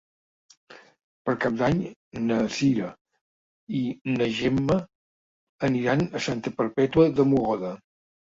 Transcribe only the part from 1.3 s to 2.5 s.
Cap d'Any na